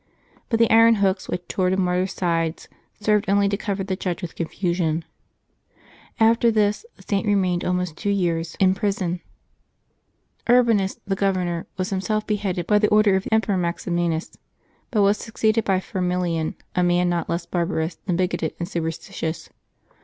[0.49, 2.67] But the iron hooks which tore the martjr^s sides
[2.99, 5.03] served only to cover the judge with con fusion.
[6.19, 10.55] After this, the Saint remained almost two years 202 LIVES OF THE SAINTS [June 2
[10.55, 10.81] in prison.
[10.89, 14.35] Frbanns, the governor, was himself beheaded by an order of the Emperor Maximinus,
[14.89, 19.51] but was suc ceeded by Firmilian, a man not less barbarous than bigoted and superstitious.